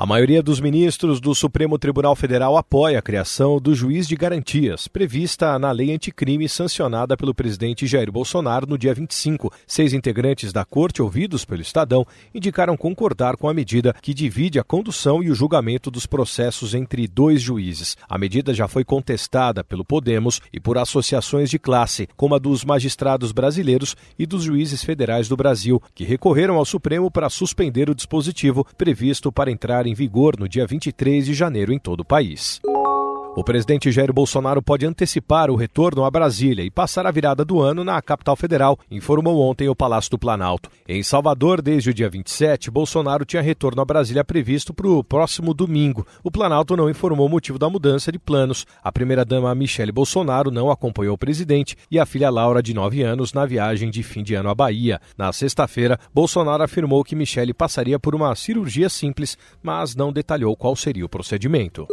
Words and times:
A 0.00 0.06
maioria 0.06 0.40
dos 0.40 0.60
ministros 0.60 1.20
do 1.20 1.34
Supremo 1.34 1.76
Tribunal 1.76 2.14
Federal 2.14 2.56
apoia 2.56 3.00
a 3.00 3.02
criação 3.02 3.60
do 3.60 3.74
juiz 3.74 4.06
de 4.06 4.14
garantias, 4.14 4.86
prevista 4.86 5.58
na 5.58 5.72
lei 5.72 5.92
anticrime 5.92 6.48
sancionada 6.48 7.16
pelo 7.16 7.34
presidente 7.34 7.84
Jair 7.84 8.12
Bolsonaro 8.12 8.64
no 8.64 8.78
dia 8.78 8.94
25. 8.94 9.52
Seis 9.66 9.92
integrantes 9.92 10.52
da 10.52 10.64
corte, 10.64 11.02
ouvidos 11.02 11.44
pelo 11.44 11.62
Estadão, 11.62 12.06
indicaram 12.32 12.76
concordar 12.76 13.36
com 13.36 13.48
a 13.48 13.52
medida 13.52 13.92
que 14.00 14.14
divide 14.14 14.60
a 14.60 14.62
condução 14.62 15.20
e 15.20 15.32
o 15.32 15.34
julgamento 15.34 15.90
dos 15.90 16.06
processos 16.06 16.74
entre 16.74 17.08
dois 17.08 17.42
juízes. 17.42 17.96
A 18.08 18.16
medida 18.16 18.54
já 18.54 18.68
foi 18.68 18.84
contestada 18.84 19.64
pelo 19.64 19.84
Podemos 19.84 20.40
e 20.52 20.60
por 20.60 20.78
associações 20.78 21.50
de 21.50 21.58
classe, 21.58 22.08
como 22.16 22.36
a 22.36 22.38
dos 22.38 22.64
magistrados 22.64 23.32
brasileiros 23.32 23.96
e 24.16 24.26
dos 24.26 24.44
juízes 24.44 24.84
federais 24.84 25.26
do 25.28 25.36
Brasil, 25.36 25.82
que 25.92 26.04
recorreram 26.04 26.54
ao 26.54 26.64
Supremo 26.64 27.10
para 27.10 27.28
suspender 27.28 27.90
o 27.90 27.96
dispositivo 27.96 28.64
previsto 28.76 29.32
para 29.32 29.50
entrar 29.50 29.87
em 29.88 29.94
vigor 29.94 30.38
no 30.38 30.48
dia 30.48 30.66
23 30.66 31.26
de 31.26 31.34
janeiro 31.34 31.72
em 31.72 31.78
todo 31.78 32.00
o 32.00 32.04
país. 32.04 32.60
O 33.36 33.44
presidente 33.44 33.92
Jair 33.92 34.12
Bolsonaro 34.12 34.60
pode 34.60 34.84
antecipar 34.84 35.48
o 35.48 35.54
retorno 35.54 36.04
a 36.04 36.10
Brasília 36.10 36.64
e 36.64 36.70
passar 36.70 37.06
a 37.06 37.10
virada 37.10 37.44
do 37.44 37.60
ano 37.60 37.84
na 37.84 38.02
capital 38.02 38.34
federal, 38.34 38.76
informou 38.90 39.40
ontem 39.40 39.68
o 39.68 39.76
Palácio 39.76 40.10
do 40.10 40.18
Planalto. 40.18 40.68
Em 40.88 41.02
Salvador, 41.04 41.62
desde 41.62 41.90
o 41.90 41.94
dia 41.94 42.10
27, 42.10 42.68
Bolsonaro 42.68 43.24
tinha 43.24 43.40
retorno 43.40 43.80
a 43.80 43.84
Brasília 43.84 44.24
previsto 44.24 44.74
para 44.74 44.88
o 44.88 45.04
próximo 45.04 45.54
domingo. 45.54 46.04
O 46.24 46.32
Planalto 46.32 46.76
não 46.76 46.90
informou 46.90 47.26
o 47.26 47.30
motivo 47.30 47.60
da 47.60 47.70
mudança 47.70 48.10
de 48.10 48.18
planos. 48.18 48.66
A 48.82 48.90
primeira-dama 48.90 49.54
Michele 49.54 49.92
Bolsonaro 49.92 50.50
não 50.50 50.68
acompanhou 50.68 51.14
o 51.14 51.18
presidente 51.18 51.76
e 51.88 51.98
a 51.98 52.06
filha 52.06 52.30
Laura, 52.30 52.60
de 52.60 52.74
9 52.74 53.02
anos, 53.02 53.32
na 53.32 53.46
viagem 53.46 53.88
de 53.88 54.02
fim 54.02 54.24
de 54.24 54.34
ano 54.34 54.48
à 54.48 54.54
Bahia. 54.54 55.00
Na 55.16 55.32
sexta-feira, 55.32 55.98
Bolsonaro 56.12 56.64
afirmou 56.64 57.04
que 57.04 57.14
Michele 57.14 57.54
passaria 57.54 58.00
por 58.00 58.16
uma 58.16 58.34
cirurgia 58.34 58.88
simples, 58.88 59.38
mas 59.62 59.94
não 59.94 60.12
detalhou 60.12 60.56
qual 60.56 60.74
seria 60.74 61.04
o 61.04 61.08
procedimento. 61.08 61.86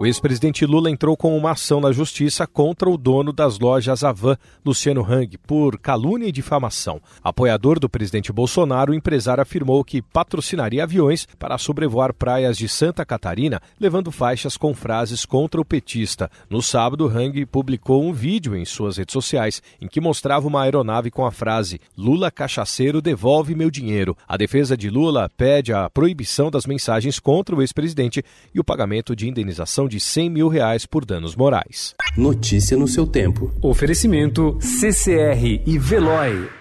O 0.00 0.06
ex-presidente 0.06 0.64
Lula 0.64 0.90
entrou 0.90 1.14
com 1.14 1.36
uma 1.36 1.50
ação 1.50 1.78
na 1.78 1.92
justiça 1.92 2.46
contra 2.46 2.88
o 2.88 2.96
dono 2.96 3.34
das 3.34 3.58
lojas 3.58 4.02
Avan, 4.02 4.34
Luciano 4.64 5.04
Hang, 5.04 5.36
por 5.36 5.78
calúnia 5.78 6.26
e 6.26 6.32
difamação. 6.32 7.02
Apoiador 7.22 7.78
do 7.78 7.86
presidente 7.86 8.32
Bolsonaro, 8.32 8.92
o 8.92 8.94
empresário 8.94 9.42
afirmou 9.42 9.84
que 9.84 10.00
patrocinaria 10.00 10.84
aviões 10.84 11.28
para 11.38 11.58
sobrevoar 11.58 12.14
praias 12.14 12.56
de 12.56 12.66
Santa 12.66 13.04
Catarina, 13.04 13.60
levando 13.78 14.10
faixas 14.10 14.56
com 14.56 14.72
frases 14.72 15.26
contra 15.26 15.60
o 15.60 15.66
petista. 15.66 16.30
No 16.48 16.62
sábado, 16.62 17.06
Hang 17.06 17.44
publicou 17.44 18.02
um 18.02 18.14
vídeo 18.14 18.56
em 18.56 18.64
suas 18.64 18.96
redes 18.96 19.12
sociais 19.12 19.62
em 19.82 19.86
que 19.86 20.00
mostrava 20.00 20.48
uma 20.48 20.62
aeronave 20.62 21.10
com 21.10 21.26
a 21.26 21.30
frase 21.30 21.78
Lula 21.94 22.30
cachaceiro 22.30 23.02
devolve 23.02 23.54
meu 23.54 23.70
dinheiro. 23.70 24.16
A 24.26 24.38
defesa 24.38 24.78
de 24.78 24.88
Lula 24.88 25.30
pede 25.36 25.74
a 25.74 25.90
proibição 25.90 26.50
das 26.50 26.64
mensagens 26.64 27.18
contra 27.18 27.54
o 27.54 27.60
ex-presidente 27.60 28.24
e 28.54 28.58
o 28.58 28.64
pagamento 28.64 29.14
de 29.14 29.28
indenização 29.28 29.89
de 29.90 30.00
100 30.00 30.30
mil 30.30 30.48
reais 30.48 30.86
por 30.86 31.04
danos 31.04 31.36
morais. 31.36 31.94
Notícia 32.16 32.76
no 32.76 32.88
seu 32.88 33.06
tempo. 33.06 33.52
Oferecimento 33.60 34.56
CCR 34.60 35.62
e 35.66 35.78
Veloy. 35.78 36.59